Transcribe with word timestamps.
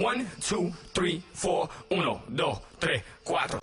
One, 0.00 0.26
two, 0.40 0.72
three, 0.94 1.22
four. 1.34 1.68
Uno, 1.90 2.22
dos, 2.26 2.58
tres, 2.78 3.02
cuatro. 3.22 3.60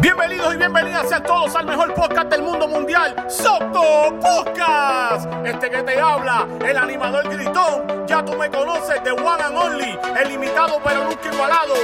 Bienvenidos 0.00 0.54
y 0.54 0.56
bienvenidas 0.56 1.08
sean 1.08 1.22
todos 1.22 1.54
al 1.54 1.66
mejor 1.66 1.94
podcast 1.94 2.28
del 2.28 2.42
mundo 2.42 2.66
mundial, 2.66 3.14
Soco 3.28 4.18
Podcast. 4.20 5.28
Este 5.44 5.70
que 5.70 5.82
te 5.84 6.00
habla, 6.00 6.48
el 6.66 6.76
animador 6.76 7.28
gritón, 7.28 7.99
ya 8.10 8.24
tú 8.24 8.34
me 8.34 8.50
conoces 8.50 9.04
de 9.04 9.12
One 9.12 9.40
and 9.40 9.56
Only, 9.56 9.98
el 10.20 10.28
limitado 10.30 10.80
pero 10.82 11.04
nunca 11.04 11.30
igualado. 11.32 11.74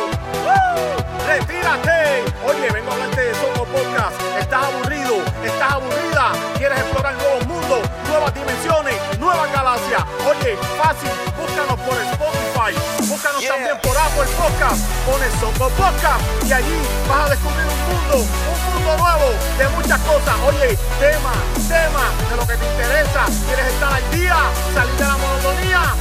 ¡Woo! 0.42 1.24
¡Retírate! 1.24 2.24
Oye, 2.44 2.68
vengo 2.72 2.90
a 2.90 2.94
hablarte 2.94 3.20
de 3.20 3.34
Soco 3.36 3.64
Podcast. 3.66 4.20
¿Estás 4.36 4.64
aburrido? 4.64 5.22
¿Estás 5.44 5.72
aburrida? 5.72 6.32
¿Quieres 6.58 6.80
explorar 6.80 7.14
nuevos 7.14 7.46
mundos, 7.46 7.80
nuevas 8.08 8.34
dimensiones, 8.34 8.96
nuevas 9.20 9.52
galaxias? 9.52 10.02
Oye, 10.26 10.58
fácil, 10.76 11.10
búscanos 11.38 11.78
por 11.86 11.94
Spotify, 11.94 12.74
búscanos 13.06 13.46
también 13.46 13.78
por 13.78 13.96
Apple 13.96 14.26
Podcast, 14.34 14.82
pones 15.06 15.32
Soco 15.38 15.70
Podcast 15.78 16.22
y 16.42 16.52
allí 16.52 16.78
vas 17.08 17.26
a 17.26 17.30
descubrir 17.30 17.66
un 17.70 17.80
mundo, 17.86 18.16
un 18.18 18.58
mundo 18.74 18.90
nuevo 18.98 19.30
de 19.58 19.68
muchas 19.78 20.00
cosas. 20.00 20.34
Oye, 20.48 20.76
tema, 20.98 21.34
tema 21.70 22.10
de 22.30 22.34
lo 22.34 22.42
que 22.42 22.56
te 22.58 22.66
interesa. 22.66 23.26
¿Quieres 23.46 23.66
estar 23.74 23.92
al 23.94 24.10
día? 24.10 24.36
¿Salir 24.74 24.94
de 24.94 25.04
la 25.06 25.16
monotonía? 25.16 25.94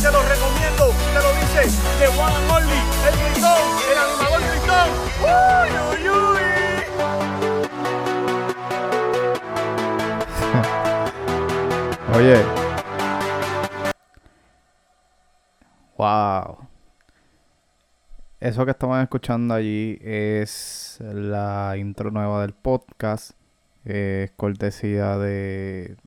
Te 0.00 0.10
lo 0.10 0.22
recomiendo, 0.22 0.94
te 1.12 1.20
lo 1.20 1.30
dice 1.34 1.60
de 1.98 2.06
and 2.06 2.50
Only, 2.50 2.80
el 3.06 3.14
gritón, 3.20 3.62
el 3.92 3.98
animador 3.98 4.40
gritón. 4.40 4.88
Uy, 5.20 5.70
uy, 5.90 6.02
uy. 6.08 6.40
Oye. 12.16 12.38
Wow. 15.98 16.66
Eso 18.40 18.64
que 18.64 18.70
estaban 18.70 19.02
escuchando 19.02 19.52
allí 19.52 19.98
es 20.00 20.96
la 21.02 21.74
intro 21.76 22.10
nueva 22.10 22.40
del 22.40 22.54
podcast. 22.54 23.32
Es 23.84 24.30
cortesía 24.30 25.18
de. 25.18 25.98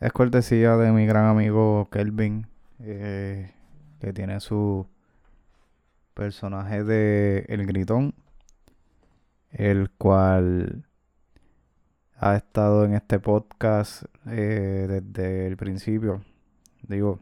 Es 0.00 0.12
cortesía 0.12 0.76
de 0.76 0.92
mi 0.92 1.06
gran 1.06 1.24
amigo 1.24 1.88
Kelvin. 1.90 2.49
Eh, 2.80 3.52
que 4.00 4.12
tiene 4.12 4.40
su 4.40 4.86
personaje 6.14 6.84
de 6.84 7.46
El 7.48 7.66
Gritón. 7.66 8.14
El 9.50 9.90
cual 9.90 10.84
ha 12.16 12.36
estado 12.36 12.84
en 12.84 12.94
este 12.94 13.18
podcast 13.18 14.04
eh, 14.26 14.86
desde 14.88 15.46
el 15.46 15.56
principio. 15.56 16.22
Digo, 16.82 17.20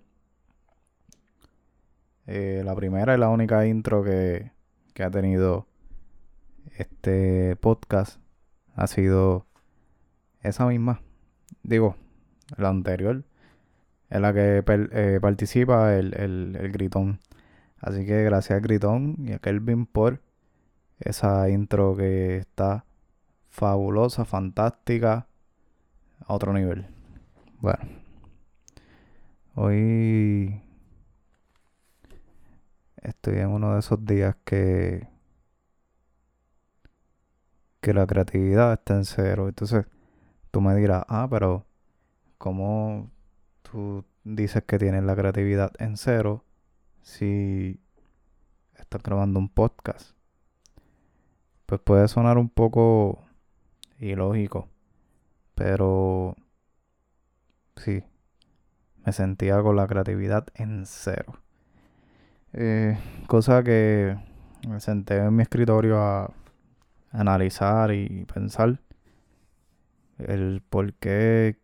eh, 2.26 2.62
la 2.64 2.74
primera 2.74 3.14
y 3.14 3.18
la 3.18 3.28
única 3.28 3.66
intro 3.66 4.02
que, 4.02 4.50
que 4.94 5.02
ha 5.02 5.10
tenido 5.10 5.66
este 6.76 7.56
podcast 7.56 8.20
ha 8.74 8.86
sido 8.86 9.46
esa 10.42 10.66
misma. 10.66 11.00
Digo, 11.62 11.96
la 12.56 12.68
anterior, 12.68 13.24
en 14.10 14.22
la 14.22 14.32
que 14.32 14.64
eh, 14.66 15.18
participa 15.20 15.94
el, 15.96 16.14
el, 16.14 16.56
el 16.56 16.72
Gritón. 16.72 17.20
Así 17.80 18.06
que 18.06 18.24
gracias 18.24 18.60
Gritón 18.62 19.16
y 19.20 19.32
a 19.32 19.38
Kelvin 19.38 19.86
por 19.86 20.20
esa 21.00 21.48
intro 21.50 21.96
que 21.96 22.38
está 22.38 22.84
fabulosa, 23.50 24.24
fantástica, 24.24 25.28
a 26.26 26.34
otro 26.34 26.52
nivel. 26.52 26.86
Bueno, 27.60 27.80
hoy 29.54 30.62
estoy 33.02 33.38
en 33.38 33.48
uno 33.48 33.74
de 33.74 33.80
esos 33.80 34.04
días 34.04 34.36
que 34.44 35.08
que 37.80 37.94
la 37.94 38.06
creatividad 38.06 38.72
está 38.74 38.94
en 38.96 39.04
cero. 39.04 39.48
Entonces, 39.48 39.86
tú 40.50 40.60
me 40.60 40.74
dirás, 40.74 41.04
ah, 41.08 41.26
pero 41.30 41.66
¿cómo 42.38 43.10
tú 43.70 44.04
dices 44.24 44.62
que 44.64 44.78
tienes 44.78 45.04
la 45.04 45.16
creatividad 45.16 45.72
en 45.78 45.96
cero 45.96 46.44
si 47.02 47.80
estás 48.76 49.02
grabando 49.02 49.38
un 49.38 49.48
podcast? 49.48 50.12
Pues 51.66 51.80
puede 51.80 52.08
sonar 52.08 52.38
un 52.38 52.48
poco 52.48 53.24
ilógico, 53.98 54.68
pero 55.54 56.34
sí, 57.76 58.02
me 59.04 59.12
sentía 59.12 59.60
con 59.62 59.76
la 59.76 59.86
creatividad 59.86 60.46
en 60.54 60.86
cero. 60.86 61.34
Eh, 62.54 62.98
cosa 63.26 63.62
que 63.62 64.16
me 64.66 64.80
senté 64.80 65.18
en 65.18 65.36
mi 65.36 65.42
escritorio 65.42 66.00
a 66.00 66.32
analizar 67.10 67.92
y 67.92 68.24
pensar 68.32 68.80
el 70.18 70.62
por 70.68 70.94
qué 70.94 71.58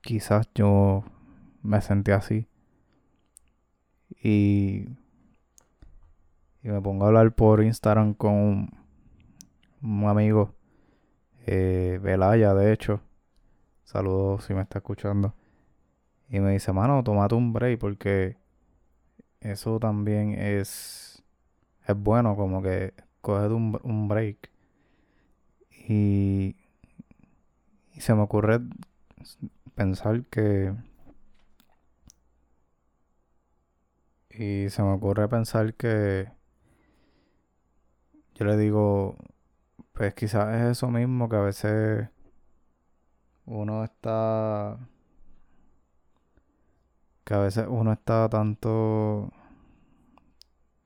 quizás 0.00 0.48
yo 0.54 1.04
me 1.62 1.80
sentí 1.80 2.12
así. 2.12 2.46
Y, 4.22 4.88
y 6.62 6.68
me 6.68 6.80
pongo 6.80 7.04
a 7.04 7.08
hablar 7.08 7.32
por 7.34 7.62
Instagram 7.62 8.14
con 8.14 8.70
un 9.82 10.04
amigo, 10.06 10.54
eh, 11.46 11.98
Belaya, 12.02 12.54
de 12.54 12.72
hecho. 12.72 13.00
Saludos 13.84 14.44
si 14.44 14.54
me 14.54 14.62
está 14.62 14.78
escuchando. 14.78 15.34
Y 16.28 16.40
me 16.40 16.52
dice, 16.52 16.72
mano, 16.72 17.02
tomate 17.02 17.34
un 17.34 17.52
break 17.52 17.78
porque 17.78 18.36
eso 19.40 19.78
también 19.78 20.34
es, 20.34 21.22
es 21.86 21.96
bueno, 21.96 22.36
como 22.36 22.62
que 22.62 22.92
coger 23.20 23.52
un, 23.52 23.78
un 23.82 24.08
break. 24.08 24.50
Y, 25.88 26.56
y 27.94 28.00
se 28.00 28.14
me 28.14 28.22
ocurre 28.22 28.60
pensar 29.74 30.24
que... 30.26 30.74
Y 34.30 34.68
se 34.70 34.82
me 34.82 34.92
ocurre 34.92 35.28
pensar 35.28 35.74
que 35.74 36.30
yo 38.34 38.44
le 38.44 38.56
digo, 38.56 39.16
pues 39.92 40.14
quizás 40.14 40.54
es 40.54 40.78
eso 40.78 40.88
mismo 40.90 41.28
que 41.28 41.36
a 41.36 41.40
veces 41.40 42.08
uno 43.46 43.82
está 43.84 44.78
que 47.24 47.34
a 47.34 47.38
veces 47.38 47.66
uno 47.68 47.92
está 47.92 48.28
tanto 48.28 49.32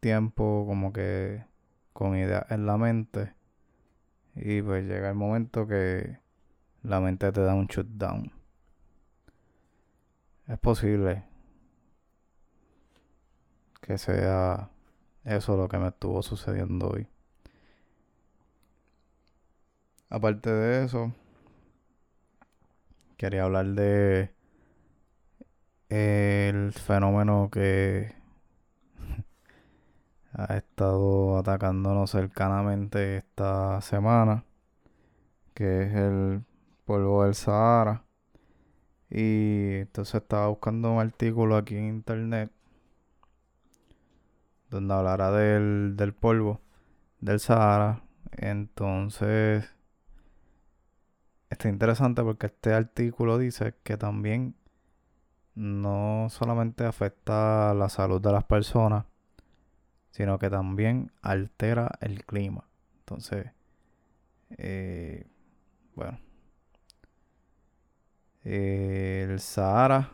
tiempo 0.00 0.65
como 0.66 0.92
que 0.92 1.44
con 1.92 2.16
ideas 2.16 2.50
en 2.50 2.66
la 2.66 2.78
mente 2.78 3.34
y 4.34 4.62
pues 4.62 4.84
llega 4.87 5.10
el 5.10 5.15
momento 5.15 5.66
que 5.66 6.22
la 6.82 7.00
mente 7.00 7.31
te 7.32 7.41
da 7.41 7.54
un 7.54 7.66
shutdown. 7.66 8.31
Es 10.48 10.59
posible 10.59 11.25
que 13.81 13.98
sea 13.98 14.70
eso 15.25 15.56
lo 15.56 15.69
que 15.69 15.78
me 15.78 15.88
estuvo 15.88 16.22
sucediendo 16.22 16.91
hoy. 16.91 17.06
Aparte 20.09 20.51
de 20.51 20.84
eso, 20.84 21.12
quería 23.16 23.45
hablar 23.45 23.66
de 23.66 24.30
el 25.89 26.72
fenómeno 26.72 27.48
que 27.51 28.15
ha 30.33 30.56
estado 30.56 31.39
atacándonos 31.39 32.10
cercanamente 32.10 33.18
esta 33.18 33.80
semana, 33.80 34.45
que 35.54 35.83
es 35.84 35.95
el 35.95 36.45
polvo 36.84 37.24
del 37.24 37.34
Sahara. 37.34 38.04
Y 39.10 39.74
entonces 39.80 40.16
estaba 40.16 40.48
buscando 40.48 40.92
un 40.92 41.00
artículo 41.00 41.56
aquí 41.56 41.76
en 41.76 41.88
internet 41.88 42.50
donde 44.70 44.94
hablara 44.94 45.30
del, 45.30 45.96
del 45.96 46.14
polvo 46.14 46.60
del 47.20 47.40
Sahara. 47.40 48.02
Entonces, 48.32 49.68
está 51.50 51.68
interesante 51.68 52.22
porque 52.22 52.46
este 52.46 52.72
artículo 52.72 53.38
dice 53.38 53.74
que 53.82 53.96
también 53.96 54.54
no 55.54 56.28
solamente 56.30 56.84
afecta 56.84 57.74
la 57.74 57.88
salud 57.88 58.20
de 58.20 58.32
las 58.32 58.44
personas, 58.44 59.04
sino 60.10 60.38
que 60.38 60.48
también 60.48 61.12
altera 61.20 61.90
el 62.00 62.24
clima. 62.24 62.64
Entonces, 63.00 63.50
eh, 64.50 65.26
bueno, 65.94 66.18
eh, 68.44 69.27
el 69.28 69.41
Sahara, 69.41 70.10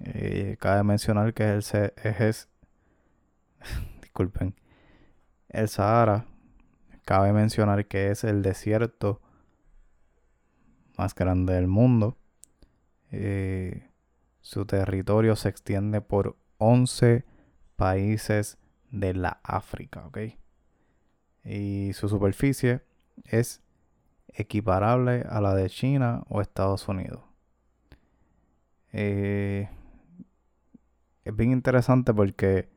eh, 0.00 0.56
cabe 0.58 0.82
mencionar 0.82 1.34
que 1.34 1.44
el 1.44 1.58
es, 1.58 2.48
disculpen, 4.02 4.54
el 5.48 5.68
Sahara, 5.68 6.26
cabe 7.04 7.32
mencionar 7.32 7.86
que 7.86 8.10
es 8.10 8.24
el 8.24 8.42
desierto 8.42 9.20
más 10.96 11.14
grande 11.14 11.54
del 11.54 11.66
mundo. 11.66 12.16
su 14.40 14.64
territorio 14.66 15.36
se 15.36 15.48
extiende 15.48 16.00
por 16.00 16.36
11 16.58 17.24
países 17.76 18.58
de 18.90 19.14
la 19.14 19.40
África, 19.42 20.06
¿ok? 20.06 20.18
Y 21.44 21.92
su 21.94 22.08
superficie 22.08 22.82
es 23.24 23.62
equiparable 24.28 25.24
a 25.28 25.40
la 25.40 25.54
de 25.54 25.68
China 25.70 26.24
o 26.28 26.40
Estados 26.40 26.86
Unidos. 26.88 27.29
Eh, 28.92 29.68
es 31.24 31.34
bien 31.36 31.52
interesante 31.52 32.12
porque 32.14 32.68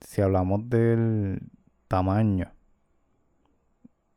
si 0.00 0.20
hablamos 0.22 0.68
del 0.68 1.40
tamaño, 1.88 2.52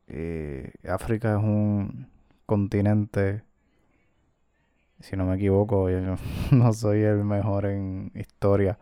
eh, 0.08 0.72
África 0.88 1.36
es 1.36 1.42
un 1.42 2.08
continente, 2.46 3.42
si 5.00 5.16
no 5.16 5.24
me 5.26 5.36
equivoco, 5.36 5.88
yo 5.90 6.00
no 6.50 6.72
soy 6.72 7.02
el 7.02 7.24
mejor 7.24 7.66
en 7.66 8.10
historia, 8.14 8.78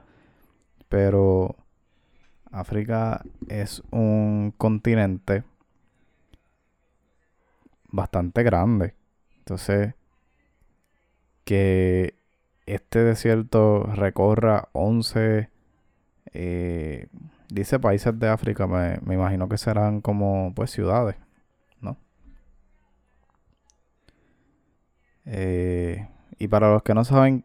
pero 0.88 1.56
África 2.52 3.22
es 3.48 3.82
un 3.90 4.54
continente 4.56 5.44
bastante 7.90 8.42
grande. 8.42 8.94
Entonces, 9.38 9.94
que 11.46 12.19
este 12.66 13.04
desierto 13.04 13.84
recorra 13.84 14.69
11, 14.72 15.48
eh, 16.34 17.06
dice 17.48 17.78
países 17.78 18.19
de 18.19 18.28
África, 18.28 18.66
me, 18.66 18.98
imagino 19.14 19.48
que 19.48 19.56
serán 19.56 20.00
como 20.00 20.52
pues 20.56 20.72
ciudades, 20.72 21.16
¿no? 21.81 21.96
Eh, 25.25 26.08
y 26.38 26.48
para 26.48 26.72
los 26.72 26.82
que 26.82 26.94
no 26.94 27.04
saben 27.04 27.44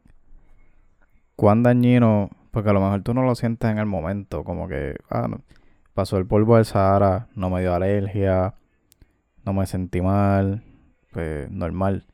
cuán 1.35 1.61
dañino 1.61 2.31
porque 2.49 2.71
a 2.71 2.73
lo 2.73 2.81
mejor 2.81 3.03
tú 3.03 3.13
no 3.13 3.21
lo 3.23 3.35
sientes 3.35 3.69
en 3.69 3.77
el 3.77 3.85
momento, 3.85 4.43
como 4.43 4.67
que 4.67 4.95
ah, 5.11 5.29
pasó 5.93 6.17
el 6.17 6.25
polvo 6.25 6.55
del 6.55 6.65
Sahara, 6.65 7.27
no 7.35 7.51
me 7.51 7.61
dio 7.61 7.75
alergia, 7.75 8.55
no 9.45 9.53
me 9.53 9.67
sentí 9.67 10.01
mal, 10.01 10.63
pues 11.11 11.49
normal. 11.51 12.07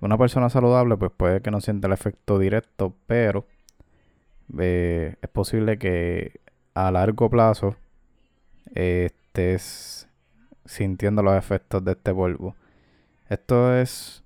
Una 0.00 0.16
persona 0.16 0.48
saludable 0.48 0.96
pues 0.96 1.12
puede 1.14 1.42
que 1.42 1.50
no 1.50 1.60
sienta 1.60 1.86
el 1.86 1.92
efecto 1.92 2.38
directo, 2.38 2.94
pero 3.06 3.46
eh, 4.58 5.16
es 5.20 5.28
posible 5.28 5.78
que 5.78 6.40
a 6.74 6.90
largo 6.90 7.28
plazo 7.28 7.76
estés 8.74 10.08
sintiendo 10.64 11.22
los 11.22 11.36
efectos 11.36 11.84
de 11.84 11.92
este 11.92 12.14
polvo. 12.14 12.54
Esto 13.28 13.76
es 13.76 14.24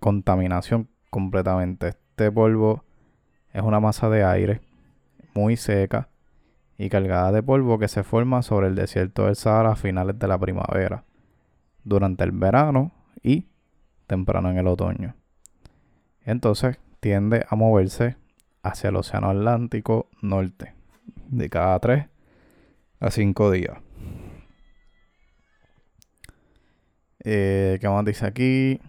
contaminación 0.00 0.88
completamente. 1.10 1.88
Este 1.88 2.30
polvo 2.30 2.84
es 3.52 3.62
una 3.62 3.80
masa 3.80 4.08
de 4.08 4.24
aire 4.24 4.60
muy 5.34 5.56
seca 5.56 6.08
y 6.78 6.88
cargada 6.88 7.32
de 7.32 7.42
polvo 7.42 7.78
que 7.78 7.88
se 7.88 8.02
forma 8.02 8.42
sobre 8.42 8.68
el 8.68 8.74
desierto 8.74 9.26
del 9.26 9.36
Sahara 9.36 9.72
a 9.72 9.76
finales 9.76 10.18
de 10.18 10.28
la 10.28 10.38
primavera, 10.38 11.04
durante 11.84 12.24
el 12.24 12.32
verano 12.32 12.92
y 13.22 13.46
temprano 14.06 14.50
en 14.50 14.58
el 14.58 14.66
otoño. 14.66 15.14
Entonces 16.22 16.78
tiende 17.00 17.46
a 17.48 17.56
moverse 17.56 18.16
hacia 18.62 18.90
el 18.90 18.96
Océano 18.96 19.30
Atlántico 19.30 20.08
Norte 20.22 20.74
de 21.28 21.48
cada 21.48 21.78
3 21.78 22.06
a 23.00 23.10
5 23.10 23.50
días. 23.50 23.78
Eh, 27.20 27.78
¿Qué 27.80 27.88
más 27.88 28.04
dice 28.04 28.26
aquí? 28.26 28.80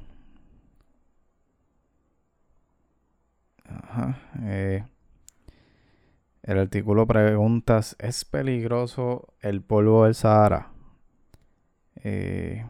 Eh, 4.44 4.84
el 6.44 6.60
artículo 6.60 7.08
preguntas, 7.08 7.96
¿es 8.00 8.26
peligroso 8.26 9.34
el 9.42 9.62
polvo 9.62 10.06
del 10.06 10.16
Sahara? 10.16 10.72
Eh, 12.04 12.66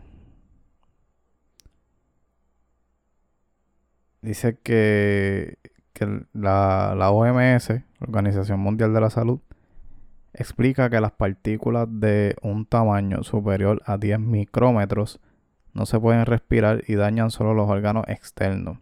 dice 4.22 4.58
que, 4.62 5.58
la, 6.34 6.94
la 6.96 7.12
OMS, 7.12 7.72
Organización 8.00 8.60
Mundial 8.60 8.94
de 8.94 9.02
la 9.02 9.10
Salud, 9.10 9.40
explica 10.34 10.90
que 10.90 11.02
las 11.02 11.12
partículas 11.12 11.88
de 11.90 12.36
un 12.44 12.66
tamaño 12.66 13.24
superior 13.24 13.82
a 13.86 13.98
10 13.98 14.20
micrómetros 14.20 15.20
no 15.74 15.86
se 15.86 16.00
pueden 16.00 16.26
respirar 16.26 16.84
y 16.88 16.96
dañan 16.96 17.32
solo 17.32 17.54
los 17.54 17.70
órganos 17.70 18.06
externos 18.08 18.78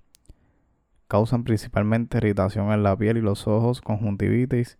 causan 1.08 1.44
principalmente 1.44 2.18
irritación 2.18 2.72
en 2.72 2.84
la 2.84 2.98
piel 2.98 3.18
y 3.18 3.22
los 3.22 3.48
ojos, 3.48 3.82
conjuntivitis 3.82 4.78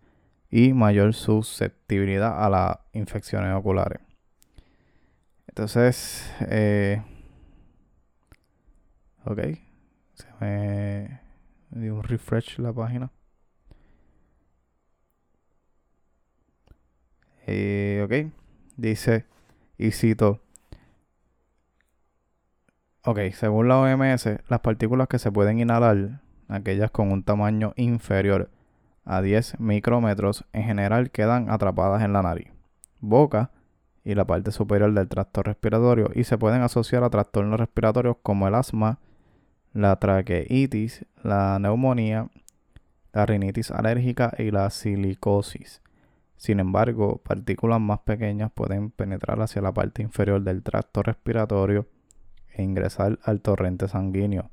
y 0.50 0.72
mayor 0.72 1.14
susceptibilidad 1.14 2.44
a 2.44 2.50
las 2.50 2.78
infecciones 2.92 3.54
oculares. 3.54 4.00
Entonces, 5.48 6.30
eh, 6.48 7.02
ok, 9.24 9.40
se 10.38 10.44
me, 10.44 11.20
dio 11.70 11.94
un 11.96 12.02
refresh 12.02 12.58
la 12.58 12.72
página. 12.72 13.10
Eh, 17.46 18.02
ok, 18.04 18.32
dice, 18.76 19.24
y 19.78 19.92
cito, 19.92 20.40
Ok, 23.08 23.20
según 23.34 23.68
la 23.68 23.78
OMS, 23.78 24.28
las 24.48 24.60
partículas 24.62 25.06
que 25.06 25.20
se 25.20 25.30
pueden 25.30 25.60
inhalar, 25.60 26.22
aquellas 26.48 26.90
con 26.90 27.12
un 27.12 27.22
tamaño 27.22 27.72
inferior 27.76 28.50
a 29.04 29.22
10 29.22 29.60
micrómetros, 29.60 30.44
en 30.52 30.64
general 30.64 31.12
quedan 31.12 31.48
atrapadas 31.48 32.02
en 32.02 32.12
la 32.12 32.22
nariz, 32.22 32.48
boca 32.98 33.52
y 34.02 34.16
la 34.16 34.24
parte 34.24 34.50
superior 34.50 34.92
del 34.92 35.06
tracto 35.06 35.44
respiratorio 35.44 36.10
y 36.16 36.24
se 36.24 36.36
pueden 36.36 36.62
asociar 36.62 37.04
a 37.04 37.10
trastornos 37.10 37.60
respiratorios 37.60 38.16
como 38.24 38.48
el 38.48 38.56
asma, 38.56 38.98
la 39.76 39.96
traqueitis, 39.96 41.04
la 41.22 41.58
neumonía, 41.58 42.30
la 43.12 43.26
rinitis 43.26 43.70
alérgica 43.70 44.32
y 44.38 44.50
la 44.50 44.70
silicosis. 44.70 45.82
Sin 46.36 46.60
embargo, 46.60 47.18
partículas 47.22 47.80
más 47.80 48.00
pequeñas 48.00 48.50
pueden 48.52 48.90
penetrar 48.90 49.40
hacia 49.40 49.60
la 49.60 49.72
parte 49.72 50.02
inferior 50.02 50.42
del 50.42 50.62
tracto 50.62 51.02
respiratorio 51.02 51.86
e 52.54 52.62
ingresar 52.62 53.18
al 53.22 53.42
torrente 53.42 53.86
sanguíneo, 53.86 54.50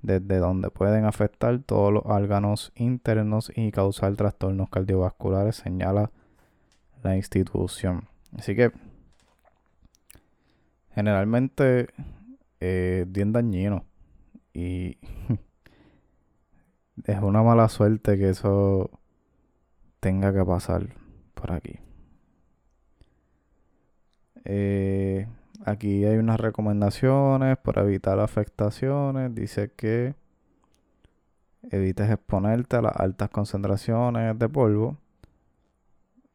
desde 0.00 0.38
donde 0.38 0.70
pueden 0.70 1.04
afectar 1.04 1.58
todos 1.58 1.92
los 1.92 2.02
órganos 2.06 2.72
internos 2.76 3.52
y 3.54 3.70
causar 3.70 4.16
trastornos 4.16 4.70
cardiovasculares, 4.70 5.56
señala 5.56 6.10
la 7.02 7.16
institución. 7.16 8.08
Así 8.38 8.56
que 8.56 8.72
generalmente 10.94 11.88
eh, 12.60 13.04
bien 13.06 13.32
dañino 13.32 13.84
es 17.04 17.18
una 17.20 17.42
mala 17.42 17.68
suerte 17.68 18.18
que 18.18 18.30
eso 18.30 18.90
tenga 20.00 20.32
que 20.32 20.44
pasar 20.44 20.88
por 21.34 21.52
aquí. 21.52 21.78
Eh, 24.44 25.26
Aquí 25.64 26.06
hay 26.06 26.16
unas 26.16 26.40
recomendaciones 26.40 27.58
para 27.58 27.82
evitar 27.82 28.18
afectaciones. 28.18 29.34
Dice 29.34 29.70
que 29.72 30.14
evites 31.70 32.10
exponerte 32.10 32.76
a 32.76 32.82
las 32.82 32.96
altas 32.96 33.30
concentraciones 33.30 34.38
de 34.38 34.48
polvo. 34.48 34.96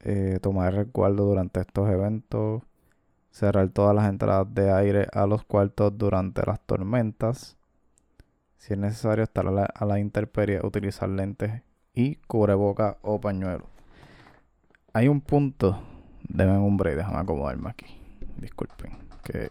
Eh, 0.02 0.40
tomar 0.42 0.74
resguardo 0.76 1.26
durante 1.26 1.62
estos 1.62 1.90
eventos. 1.90 2.62
Cerrar 3.32 3.70
todas 3.70 3.96
las 3.96 4.08
entradas 4.10 4.54
de 4.54 4.72
aire 4.72 5.08
a 5.12 5.26
los 5.26 5.44
cuartos 5.44 5.98
durante 5.98 6.44
las 6.46 6.60
tormentas. 6.62 7.58
Si 8.66 8.74
es 8.74 8.80
necesario 8.80 9.24
estar 9.24 9.46
a 9.48 9.52
la, 9.52 9.72
a 9.76 10.00
intemperie, 10.00 10.60
utilizar 10.66 11.08
lentes 11.08 11.62
y 11.94 12.16
cubreboca 12.16 12.98
o 13.04 13.22
pañuelo. 13.22 13.70
Hay 14.92 15.08
un 15.08 15.22
punto. 15.22 15.84
Deben 16.28 16.56
un 16.56 16.76
break, 16.76 16.96
déjame 16.96 17.20
acomodarme 17.20 17.70
aquí. 17.70 17.86
Disculpen 18.38 19.08
que 19.24 19.50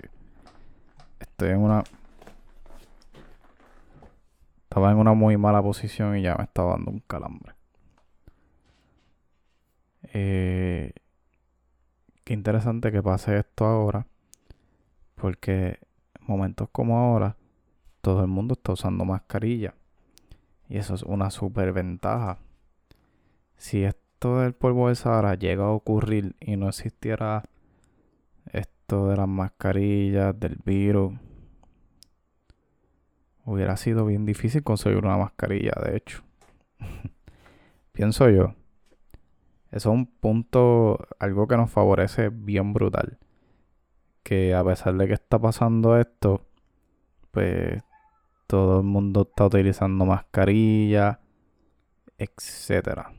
estoy 1.20 1.50
en 1.50 1.58
una... 1.58 1.84
Estaba 4.64 4.90
en 4.90 4.96
una 4.96 5.12
muy 5.12 5.36
mala 5.36 5.62
posición 5.62 6.16
y 6.16 6.22
ya 6.22 6.34
me 6.34 6.42
estaba 6.42 6.72
dando 6.72 6.90
un 6.90 6.98
calambre. 6.98 7.54
Eh, 10.12 10.92
qué 12.24 12.34
interesante 12.34 12.90
que 12.90 13.00
pase 13.00 13.38
esto 13.38 13.64
ahora, 13.64 14.08
porque 15.14 15.78
en 16.18 16.26
momentos 16.26 16.68
como 16.72 16.98
ahora, 16.98 17.36
todo 18.04 18.20
el 18.20 18.26
mundo 18.28 18.52
está 18.52 18.74
usando 18.74 19.06
mascarilla. 19.06 19.74
Y 20.68 20.76
eso 20.76 20.94
es 20.94 21.02
una 21.04 21.30
super 21.30 21.72
ventaja. 21.72 22.38
Si 23.56 23.82
esto 23.82 24.40
del 24.40 24.52
polvo 24.52 24.90
de 24.90 24.94
Sahara 24.94 25.36
llega 25.36 25.64
a 25.64 25.70
ocurrir 25.70 26.36
y 26.38 26.56
no 26.56 26.68
existiera 26.68 27.44
esto 28.52 29.08
de 29.08 29.16
las 29.16 29.26
mascarillas, 29.26 30.38
del 30.38 30.58
virus, 30.66 31.14
hubiera 33.46 33.74
sido 33.78 34.04
bien 34.04 34.26
difícil 34.26 34.62
conseguir 34.62 34.98
una 34.98 35.16
mascarilla, 35.16 35.72
de 35.82 35.96
hecho. 35.96 36.22
Pienso 37.92 38.28
yo. 38.28 38.54
Eso 39.70 39.90
es 39.90 39.96
un 39.96 40.06
punto, 40.06 41.08
algo 41.18 41.48
que 41.48 41.56
nos 41.56 41.70
favorece 41.70 42.28
bien 42.28 42.74
brutal. 42.74 43.16
Que 44.22 44.54
a 44.54 44.62
pesar 44.62 44.94
de 44.94 45.06
que 45.06 45.14
está 45.14 45.38
pasando 45.38 45.98
esto, 45.98 46.46
pues 47.30 47.82
todo 48.46 48.80
el 48.80 48.84
mundo 48.84 49.22
está 49.22 49.46
utilizando 49.46 50.04
mascarilla, 50.04 51.20
etcétera. 52.18 53.12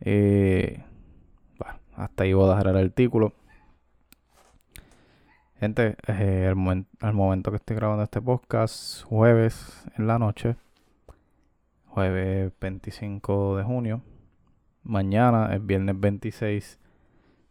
Eh, 0.00 0.84
bueno, 1.58 1.78
hasta 1.96 2.24
ahí 2.24 2.32
voy 2.32 2.46
a 2.46 2.50
dejar 2.50 2.68
el 2.68 2.76
artículo. 2.76 3.32
Gente, 5.58 5.96
al 6.06 7.14
momento 7.14 7.50
que 7.50 7.56
estoy 7.56 7.76
grabando 7.76 8.04
este 8.04 8.22
podcast, 8.22 9.02
jueves 9.02 9.84
en 9.96 10.06
la 10.06 10.18
noche, 10.18 10.54
jueves 11.86 12.52
25 12.60 13.56
de 13.56 13.64
junio. 13.64 14.02
Mañana 14.84 15.52
es 15.54 15.66
viernes 15.66 15.98
26 15.98 16.78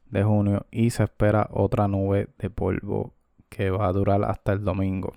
de 0.10 0.24
junio 0.24 0.66
y 0.72 0.90
se 0.92 1.04
espera 1.04 1.50
otra 1.52 1.90
nube 1.90 2.30
de 2.38 2.50
polvo 2.50 3.17
que 3.50 3.70
va 3.70 3.88
a 3.88 3.94
durar 3.94 4.24
hasta 4.24 4.54
el 4.54 4.64
domingo. 4.64 5.14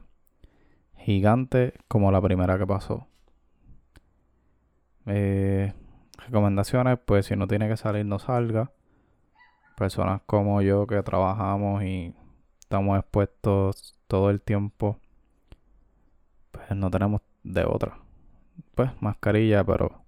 Gigante 0.96 1.74
como 1.88 2.12
la 2.12 2.20
primera 2.20 2.58
que 2.58 2.66
pasó. 2.66 3.06
Eh, 5.06 5.72
recomendaciones, 6.18 6.98
pues 7.04 7.26
si 7.26 7.36
no 7.36 7.46
tiene 7.46 7.68
que 7.68 7.76
salir, 7.76 8.04
no 8.06 8.18
salga. 8.18 8.70
Personas 9.76 10.20
como 10.26 10.60
yo 10.62 10.86
que 10.86 11.02
trabajamos 11.02 11.82
y 11.82 12.14
estamos 12.60 12.98
expuestos 12.98 13.96
todo 14.06 14.30
el 14.30 14.42
tiempo, 14.42 14.98
pues 16.52 16.70
no 16.76 16.90
tenemos 16.90 17.22
de 17.42 17.64
otra. 17.64 17.98
Pues 18.74 18.90
mascarilla, 19.00 19.64
pero 19.64 20.02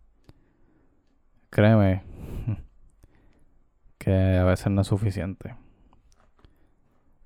créeme 1.50 2.02
que 3.98 4.38
a 4.38 4.44
veces 4.44 4.70
no 4.70 4.82
es 4.82 4.86
suficiente. 4.86 5.56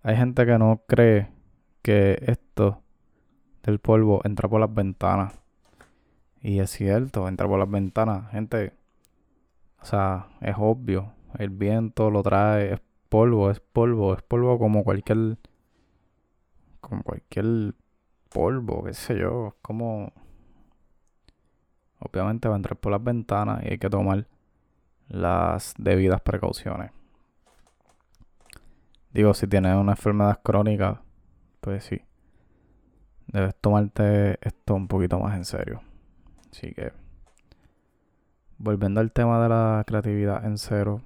Hay 0.06 0.14
gente 0.14 0.46
que 0.46 0.56
no 0.56 0.82
cree 0.86 1.32
que 1.82 2.16
esto 2.25 2.80
del 3.64 3.80
polvo 3.80 4.20
entra 4.22 4.48
por 4.48 4.60
las 4.60 4.72
ventanas. 4.72 5.34
Y 6.40 6.60
es 6.60 6.70
cierto, 6.70 7.26
entra 7.26 7.48
por 7.48 7.58
las 7.58 7.68
ventanas. 7.68 8.30
Gente, 8.30 8.72
o 9.82 9.84
sea, 9.84 10.28
es 10.40 10.54
obvio. 10.56 11.12
El 11.40 11.50
viento 11.50 12.08
lo 12.12 12.22
trae, 12.22 12.75
es 12.75 12.80
polvo, 13.08 13.50
es 13.50 13.58
polvo, 13.58 14.14
es 14.14 14.22
polvo 14.22 14.60
como 14.60 14.84
cualquier. 14.84 15.38
Como 16.80 17.02
cualquier 17.02 17.75
polvo, 18.28 18.84
qué 18.84 18.94
sé 18.94 19.18
yo. 19.18 19.56
Como. 19.60 20.12
Obviamente 21.98 22.46
va 22.46 22.54
a 22.54 22.58
entrar 22.58 22.76
por 22.76 22.92
las 22.92 23.02
ventanas 23.02 23.64
y 23.64 23.70
hay 23.70 23.78
que 23.78 23.90
tomar 23.90 24.28
las 25.08 25.75
debidas 25.76 26.20
precauciones. 26.20 26.92
Digo, 29.16 29.32
si 29.32 29.46
tienes 29.46 29.75
una 29.75 29.92
enfermedad 29.92 30.40
crónica, 30.42 31.00
pues 31.62 31.85
sí. 31.85 32.02
Debes 33.28 33.54
tomarte 33.54 34.38
esto 34.46 34.75
un 34.75 34.88
poquito 34.88 35.18
más 35.18 35.35
en 35.38 35.46
serio. 35.46 35.80
Así 36.52 36.75
que, 36.75 36.92
volviendo 38.58 39.00
al 39.00 39.12
tema 39.12 39.42
de 39.42 39.49
la 39.49 39.85
creatividad 39.87 40.44
en 40.44 40.58
cero, 40.58 41.00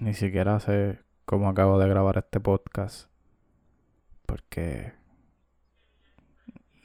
ni 0.00 0.12
siquiera 0.12 0.60
sé 0.60 0.98
cómo 1.24 1.48
acabo 1.48 1.78
de 1.78 1.88
grabar 1.88 2.18
este 2.18 2.38
podcast. 2.38 3.08
Porque 4.26 4.92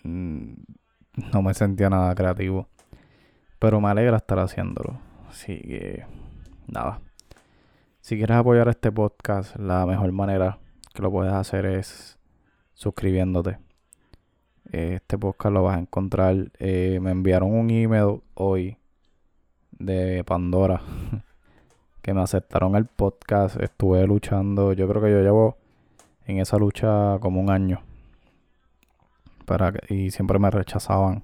mm, 0.04 0.54
no 1.34 1.42
me 1.42 1.54
sentía 1.54 1.90
nada 1.90 2.16
creativo. 2.16 2.70
Pero 3.60 3.82
me 3.82 3.90
alegra 3.90 4.16
estar 4.16 4.40
haciéndolo. 4.40 5.02
Así 5.28 5.60
que, 5.60 6.06
nada. 6.68 7.02
Si 8.02 8.18
quieres 8.18 8.36
apoyar 8.36 8.68
este 8.68 8.92
podcast, 8.92 9.56
la 9.58 9.86
mejor 9.86 10.12
manera 10.12 10.58
que 10.92 11.04
lo 11.04 11.12
puedes 11.12 11.32
hacer 11.34 11.68
es 11.68 12.18
suscribiéndote. 12.74 13.60
Este 14.72 15.20
podcast 15.20 15.54
lo 15.54 15.62
vas 15.62 15.78
a 15.78 15.82
encontrar. 15.82 16.52
Eh, 16.58 16.98
me 17.00 17.12
enviaron 17.12 17.54
un 17.54 17.70
email 17.70 18.24
hoy 18.34 18.78
de 19.70 20.24
Pandora 20.24 20.82
que 22.02 22.16
me 22.16 22.22
aceptaron 22.22 22.76
el 22.76 22.86
podcast. 22.86 23.62
Estuve 23.62 24.08
luchando. 24.08 24.74
Yo 24.74 24.88
creo 24.88 25.02
que 25.04 25.12
yo 25.12 25.22
llevo 25.22 25.58
en 26.26 26.40
esa 26.40 26.58
lucha 26.58 27.20
como 27.20 27.40
un 27.40 27.52
año. 27.52 27.84
Para 29.46 29.74
y 29.90 30.10
siempre 30.10 30.40
me 30.40 30.50
rechazaban. 30.50 31.24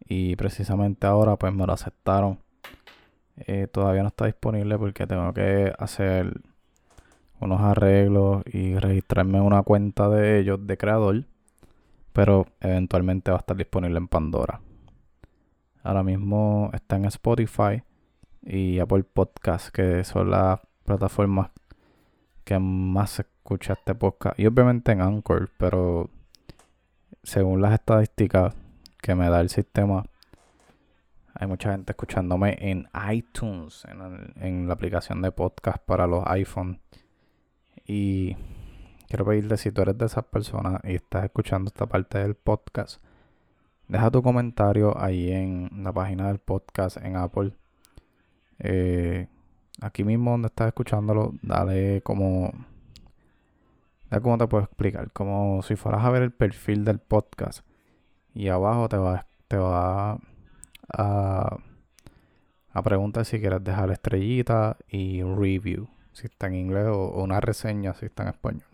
Y 0.00 0.34
precisamente 0.34 1.06
ahora 1.06 1.36
pues 1.36 1.54
me 1.54 1.64
lo 1.64 1.72
aceptaron. 1.72 2.40
Eh, 3.36 3.66
todavía 3.66 4.02
no 4.02 4.08
está 4.08 4.26
disponible 4.26 4.78
porque 4.78 5.06
tengo 5.06 5.32
que 5.32 5.72
hacer 5.78 6.40
unos 7.40 7.60
arreglos 7.60 8.42
y 8.46 8.76
registrarme 8.76 9.38
en 9.38 9.44
una 9.44 9.62
cuenta 9.62 10.08
de 10.08 10.38
ellos 10.38 10.66
de 10.66 10.76
creador. 10.76 11.24
Pero 12.12 12.46
eventualmente 12.60 13.30
va 13.30 13.38
a 13.38 13.40
estar 13.40 13.56
disponible 13.56 13.98
en 13.98 14.08
Pandora. 14.08 14.60
Ahora 15.82 16.02
mismo 16.02 16.70
está 16.72 16.96
en 16.96 17.06
Spotify 17.06 17.82
y 18.42 18.78
Apple 18.78 19.04
Podcast, 19.04 19.74
que 19.74 20.04
son 20.04 20.30
las 20.30 20.60
plataformas 20.84 21.50
que 22.44 22.58
más 22.58 23.18
escucha 23.18 23.74
este 23.74 23.94
podcast. 23.94 24.38
Y 24.38 24.46
obviamente 24.46 24.92
en 24.92 25.00
Anchor, 25.00 25.50
pero 25.58 26.10
según 27.22 27.62
las 27.62 27.72
estadísticas 27.72 28.54
que 29.00 29.14
me 29.14 29.28
da 29.28 29.40
el 29.40 29.48
sistema, 29.48 30.04
hay 31.42 31.48
mucha 31.48 31.72
gente 31.72 31.90
escuchándome 31.90 32.56
en 32.60 32.88
iTunes, 33.10 33.84
en, 34.36 34.68
la 34.68 34.74
aplicación 34.74 35.22
de 35.22 35.32
podcast 35.32 35.78
para 35.84 36.06
los 36.06 36.24
iPhones. 36.26 36.78
Y 37.84 38.36
quiero 39.08 39.24
pedirte 39.24 39.56
si 39.56 39.72
tú 39.72 39.82
eres 39.82 39.98
de 39.98 40.06
esas 40.06 40.24
personas 40.24 40.80
y 40.84 40.94
estás 40.94 41.24
escuchando 41.24 41.66
esta 41.66 41.86
parte 41.86 42.18
del 42.18 42.36
podcast, 42.36 43.02
deja 43.88 44.08
tu 44.12 44.22
comentario 44.22 44.96
ahí 44.96 45.32
en 45.32 45.68
la 45.82 45.92
página 45.92 46.28
del 46.28 46.38
podcast 46.38 46.98
en 46.98 47.16
Apple. 47.16 47.52
Eh, 48.60 49.26
aquí 49.80 50.04
mismo 50.04 50.30
donde 50.30 50.46
estás 50.46 50.68
escuchándolo, 50.68 51.34
dale 51.42 52.02
como... 52.02 52.52
Dale 54.10 54.22
cómo 54.22 54.38
te 54.38 54.46
puedo 54.46 54.62
explicar. 54.62 55.10
Como 55.10 55.60
si 55.62 55.74
fueras 55.74 56.04
a 56.04 56.10
ver 56.10 56.22
el 56.22 56.32
perfil 56.32 56.84
del 56.84 57.00
podcast. 57.00 57.66
Y 58.32 58.46
abajo 58.46 58.88
te 58.88 58.96
va, 58.96 59.26
te 59.48 59.56
va 59.56 60.20
a, 60.92 61.56
a 62.72 62.82
preguntar 62.82 63.24
si 63.24 63.40
quieres 63.40 63.62
dejar 63.62 63.90
estrellita 63.90 64.76
y 64.88 65.22
review, 65.22 65.88
si 66.12 66.26
está 66.26 66.46
en 66.46 66.54
inglés, 66.54 66.86
o, 66.88 67.22
una 67.22 67.40
reseña 67.40 67.94
si 67.94 68.06
está 68.06 68.24
en 68.24 68.28
español. 68.30 68.64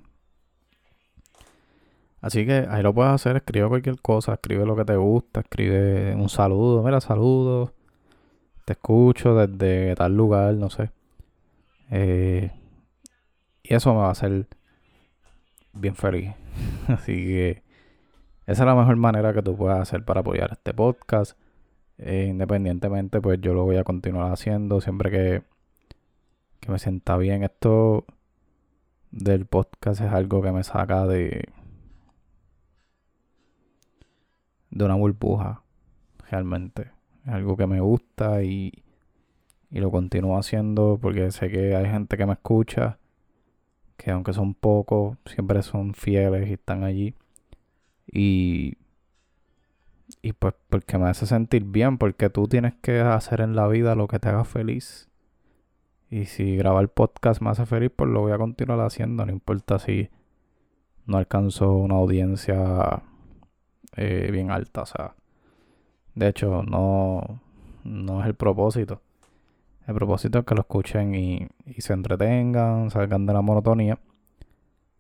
Así 2.20 2.44
que 2.44 2.66
ahí 2.68 2.82
lo 2.82 2.92
puedes 2.92 3.12
hacer, 3.12 3.36
escribe 3.36 3.68
cualquier 3.68 4.00
cosa, 4.00 4.34
escribe 4.34 4.66
lo 4.66 4.74
que 4.74 4.84
te 4.84 4.96
gusta, 4.96 5.40
escribe 5.40 6.14
un 6.16 6.28
saludo, 6.28 6.82
mira, 6.82 7.00
saludos, 7.00 7.72
te 8.64 8.72
escucho 8.72 9.34
desde 9.34 9.94
tal 9.94 10.16
lugar, 10.16 10.54
no 10.54 10.68
sé. 10.68 10.90
Eh, 11.90 12.50
y 13.62 13.74
eso 13.74 13.94
me 13.94 14.00
va 14.00 14.08
a 14.08 14.12
hacer 14.12 14.46
bien 15.72 15.94
feliz. 15.94 16.34
Así 16.88 17.12
que 17.12 17.62
esa 18.46 18.62
es 18.62 18.66
la 18.66 18.74
mejor 18.74 18.96
manera 18.96 19.32
que 19.32 19.42
tú 19.42 19.56
puedas 19.56 19.80
hacer 19.80 20.04
para 20.04 20.20
apoyar 20.20 20.50
este 20.52 20.74
podcast. 20.74 21.38
Eh, 21.98 22.26
independientemente, 22.30 23.20
pues 23.20 23.40
yo 23.40 23.54
lo 23.54 23.64
voy 23.64 23.76
a 23.76 23.84
continuar 23.84 24.32
haciendo 24.32 24.80
siempre 24.80 25.10
que, 25.10 25.42
que 26.60 26.70
me 26.72 26.78
sienta 26.78 27.16
bien. 27.16 27.42
Esto 27.42 28.04
del 29.10 29.46
podcast 29.46 30.00
es 30.00 30.12
algo 30.12 30.42
que 30.42 30.52
me 30.52 30.64
saca 30.64 31.06
de, 31.06 31.48
de 34.70 34.84
una 34.84 34.94
burbuja, 34.94 35.62
realmente. 36.30 36.92
Es 37.26 37.32
algo 37.32 37.56
que 37.56 37.66
me 37.66 37.80
gusta 37.80 38.42
y, 38.42 38.72
y 39.70 39.80
lo 39.80 39.90
continúo 39.90 40.38
haciendo 40.38 40.98
porque 41.00 41.30
sé 41.30 41.50
que 41.50 41.76
hay 41.76 41.86
gente 41.86 42.16
que 42.16 42.26
me 42.26 42.34
escucha, 42.34 42.98
que 43.96 44.10
aunque 44.10 44.32
son 44.32 44.54
pocos, 44.54 45.18
siempre 45.26 45.62
son 45.62 45.94
fieles 45.94 46.48
y 46.48 46.54
están 46.54 46.84
allí. 46.84 47.14
Y 48.10 48.76
Y 50.22 50.32
pues 50.32 50.54
porque 50.68 50.98
me 50.98 51.08
hace 51.08 51.26
sentir 51.26 51.64
bien, 51.64 51.98
porque 51.98 52.30
tú 52.30 52.48
tienes 52.48 52.74
que 52.76 53.00
hacer 53.00 53.40
en 53.40 53.54
la 53.54 53.68
vida 53.68 53.94
lo 53.94 54.08
que 54.08 54.18
te 54.18 54.28
haga 54.28 54.44
feliz. 54.44 55.08
Y 56.10 56.24
si 56.26 56.56
grabar 56.56 56.88
podcast 56.88 57.42
me 57.42 57.50
hace 57.50 57.66
feliz, 57.66 57.90
pues 57.94 58.10
lo 58.10 58.20
voy 58.20 58.32
a 58.32 58.38
continuar 58.38 58.80
haciendo, 58.80 59.26
no 59.26 59.32
importa 59.32 59.78
si 59.78 60.08
no 61.06 61.18
alcanzo 61.18 61.72
una 61.74 61.96
audiencia 61.96 63.02
eh, 63.96 64.28
bien 64.32 64.50
alta, 64.50 64.82
o 64.82 64.86
sea, 64.86 65.14
de 66.14 66.28
hecho 66.28 66.62
no, 66.62 67.40
no 67.84 68.20
es 68.20 68.26
el 68.26 68.34
propósito. 68.34 69.02
El 69.86 69.94
propósito 69.94 70.40
es 70.40 70.44
que 70.44 70.54
lo 70.54 70.62
escuchen 70.62 71.14
y, 71.14 71.48
y 71.66 71.80
se 71.80 71.92
entretengan, 71.94 72.90
salgan 72.90 73.26
de 73.26 73.32
la 73.34 73.42
monotonía 73.42 73.98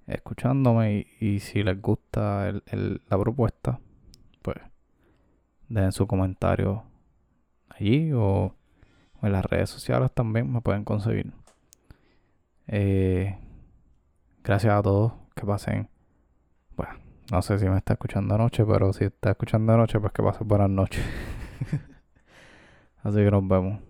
escuchándome 0.08 1.06
y, 1.20 1.40
si 1.40 1.62
les 1.62 1.80
gusta 1.80 2.48
el, 2.48 3.02
la 3.08 3.18
propuesta, 3.18 3.78
pues 4.42 4.56
dejen 5.68 5.92
su 5.92 6.06
comentario 6.06 6.84
allí 7.68 8.12
o, 8.12 8.54
en 9.22 9.32
las 9.32 9.44
redes 9.44 9.70
sociales 9.70 10.12
también 10.12 10.52
me 10.52 10.60
pueden 10.60 10.84
conseguir. 10.84 11.32
Eh, 12.68 13.36
gracias 14.44 14.74
a 14.74 14.82
todos, 14.82 15.12
que 15.34 15.44
pasen. 15.44 15.88
Bueno, 16.76 16.94
no 17.32 17.42
sé 17.42 17.58
si 17.58 17.68
me 17.68 17.78
está 17.78 17.94
escuchando 17.94 18.34
anoche, 18.34 18.64
pero 18.64 18.92
si 18.92 19.04
está 19.04 19.30
escuchando 19.30 19.72
anoche, 19.72 19.98
pues 19.98 20.12
que 20.12 20.22
pasen 20.22 20.46
buenas 20.46 20.70
noches. 20.70 21.04
Así 23.02 23.16
que 23.16 23.30
nos 23.30 23.46
vemos. 23.48 23.87